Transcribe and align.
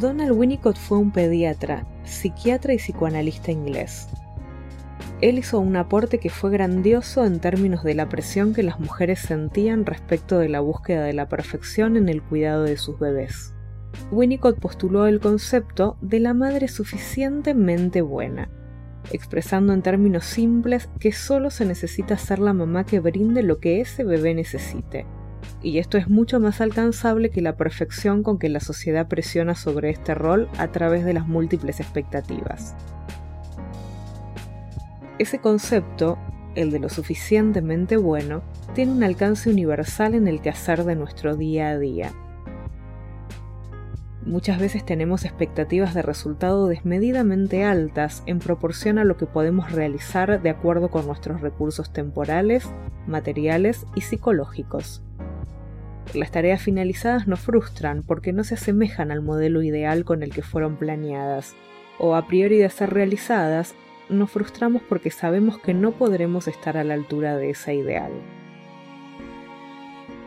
Donald 0.00 0.32
Winnicott 0.32 0.78
fue 0.78 0.98
un 0.98 1.10
pediatra, 1.10 1.84
psiquiatra 2.04 2.72
y 2.72 2.76
psicoanalista 2.76 3.50
inglés. 3.50 4.08
Él 5.20 5.38
hizo 5.38 5.58
un 5.58 5.76
aporte 5.76 6.18
que 6.18 6.30
fue 6.30 6.50
grandioso 6.50 7.24
en 7.24 7.40
términos 7.40 7.82
de 7.82 7.94
la 7.94 8.08
presión 8.08 8.54
que 8.54 8.62
las 8.62 8.80
mujeres 8.80 9.20
sentían 9.20 9.84
respecto 9.84 10.38
de 10.38 10.48
la 10.48 10.60
búsqueda 10.60 11.04
de 11.04 11.12
la 11.12 11.28
perfección 11.28 11.96
en 11.96 12.08
el 12.08 12.22
cuidado 12.22 12.64
de 12.64 12.76
sus 12.76 12.98
bebés. 12.98 13.54
Winnicott 14.10 14.58
postuló 14.58 15.06
el 15.06 15.20
concepto 15.20 15.96
de 16.00 16.20
la 16.20 16.32
madre 16.32 16.68
suficientemente 16.68 18.02
buena, 18.02 18.50
expresando 19.10 19.72
en 19.72 19.82
términos 19.82 20.24
simples 20.24 20.88
que 20.98 21.12
solo 21.12 21.50
se 21.50 21.64
necesita 21.64 22.16
ser 22.18 22.38
la 22.38 22.52
mamá 22.52 22.84
que 22.84 23.00
brinde 23.00 23.42
lo 23.42 23.58
que 23.58 23.80
ese 23.80 24.04
bebé 24.04 24.34
necesite. 24.34 25.06
Y 25.62 25.78
esto 25.78 25.98
es 25.98 26.08
mucho 26.08 26.40
más 26.40 26.60
alcanzable 26.60 27.30
que 27.30 27.40
la 27.40 27.56
perfección 27.56 28.22
con 28.22 28.38
que 28.38 28.48
la 28.48 28.60
sociedad 28.60 29.08
presiona 29.08 29.54
sobre 29.54 29.90
este 29.90 30.14
rol 30.14 30.48
a 30.58 30.68
través 30.68 31.04
de 31.04 31.14
las 31.14 31.26
múltiples 31.26 31.80
expectativas. 31.80 32.74
Ese 35.18 35.38
concepto, 35.38 36.18
el 36.54 36.70
de 36.70 36.80
lo 36.80 36.88
suficientemente 36.88 37.96
bueno, 37.96 38.42
tiene 38.74 38.92
un 38.92 39.04
alcance 39.04 39.50
universal 39.50 40.14
en 40.14 40.26
el 40.26 40.40
quehacer 40.40 40.84
de 40.84 40.96
nuestro 40.96 41.36
día 41.36 41.70
a 41.70 41.78
día 41.78 42.12
Muchas 44.24 44.60
veces 44.60 44.84
tenemos 44.86 45.24
expectativas 45.24 45.94
de 45.94 46.02
resultado 46.02 46.68
desmedidamente 46.68 47.64
altas 47.64 48.22
en 48.26 48.38
proporción 48.38 48.98
a 48.98 49.04
lo 49.04 49.16
que 49.16 49.26
podemos 49.26 49.72
realizar 49.72 50.40
de 50.40 50.50
acuerdo 50.50 50.90
con 50.90 51.06
nuestros 51.06 51.40
recursos 51.40 51.92
temporales, 51.92 52.70
materiales 53.08 53.84
y 53.96 54.02
psicológicos. 54.02 55.02
Las 56.14 56.30
tareas 56.30 56.60
finalizadas 56.60 57.26
nos 57.26 57.40
frustran 57.40 58.02
porque 58.02 58.32
no 58.32 58.44
se 58.44 58.54
asemejan 58.54 59.10
al 59.10 59.22
modelo 59.22 59.62
ideal 59.62 60.04
con 60.04 60.22
el 60.22 60.30
que 60.30 60.42
fueron 60.42 60.76
planeadas, 60.76 61.54
o 61.98 62.14
a 62.14 62.26
priori 62.26 62.58
de 62.58 62.68
ser 62.68 62.90
realizadas, 62.90 63.74
nos 64.10 64.30
frustramos 64.30 64.82
porque 64.82 65.10
sabemos 65.10 65.58
que 65.58 65.72
no 65.72 65.92
podremos 65.92 66.48
estar 66.48 66.76
a 66.76 66.84
la 66.84 66.94
altura 66.94 67.36
de 67.36 67.50
esa 67.50 67.72
ideal. 67.72 68.12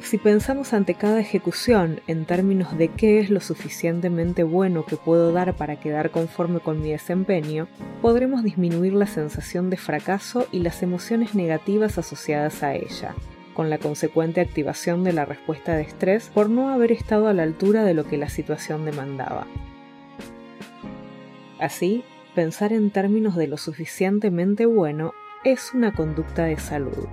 Si 0.00 0.16
pensamos 0.16 0.72
ante 0.72 0.94
cada 0.94 1.20
ejecución 1.20 2.00
en 2.06 2.24
términos 2.24 2.76
de 2.78 2.88
qué 2.88 3.20
es 3.20 3.30
lo 3.30 3.40
suficientemente 3.40 4.42
bueno 4.42 4.84
que 4.84 4.96
puedo 4.96 5.32
dar 5.32 5.54
para 5.54 5.78
quedar 5.78 6.10
conforme 6.10 6.60
con 6.60 6.80
mi 6.80 6.90
desempeño, 6.90 7.68
podremos 8.00 8.42
disminuir 8.42 8.94
la 8.94 9.06
sensación 9.06 9.70
de 9.70 9.76
fracaso 9.76 10.46
y 10.50 10.60
las 10.60 10.82
emociones 10.82 11.34
negativas 11.34 11.98
asociadas 11.98 12.62
a 12.62 12.74
ella, 12.74 13.14
con 13.58 13.70
la 13.70 13.78
consecuente 13.78 14.40
activación 14.40 15.02
de 15.02 15.12
la 15.12 15.24
respuesta 15.24 15.74
de 15.74 15.82
estrés 15.82 16.30
por 16.32 16.48
no 16.48 16.70
haber 16.70 16.92
estado 16.92 17.26
a 17.26 17.32
la 17.32 17.42
altura 17.42 17.82
de 17.82 17.92
lo 17.92 18.04
que 18.04 18.16
la 18.16 18.28
situación 18.28 18.84
demandaba. 18.84 19.48
Así, 21.58 22.04
pensar 22.36 22.72
en 22.72 22.92
términos 22.92 23.34
de 23.34 23.48
lo 23.48 23.56
suficientemente 23.56 24.64
bueno 24.64 25.12
es 25.42 25.74
una 25.74 25.92
conducta 25.92 26.44
de 26.44 26.56
salud. 26.56 27.08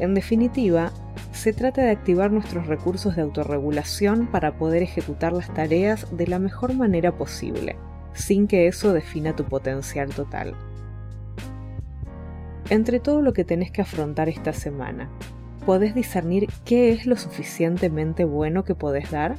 En 0.00 0.14
definitiva, 0.14 0.90
se 1.30 1.52
trata 1.52 1.82
de 1.82 1.92
activar 1.92 2.32
nuestros 2.32 2.66
recursos 2.66 3.14
de 3.14 3.22
autorregulación 3.22 4.26
para 4.26 4.58
poder 4.58 4.82
ejecutar 4.82 5.32
las 5.32 5.54
tareas 5.54 6.08
de 6.10 6.26
la 6.26 6.40
mejor 6.40 6.74
manera 6.74 7.16
posible, 7.16 7.76
sin 8.14 8.48
que 8.48 8.66
eso 8.66 8.92
defina 8.92 9.36
tu 9.36 9.44
potencial 9.44 10.12
total. 10.12 10.56
Entre 12.70 12.98
todo 12.98 13.20
lo 13.20 13.34
que 13.34 13.44
tenés 13.44 13.70
que 13.70 13.82
afrontar 13.82 14.30
esta 14.30 14.54
semana, 14.54 15.10
¿podés 15.66 15.94
discernir 15.94 16.48
qué 16.64 16.92
es 16.92 17.04
lo 17.04 17.16
suficientemente 17.16 18.24
bueno 18.24 18.64
que 18.64 18.74
podés 18.74 19.10
dar? 19.10 19.36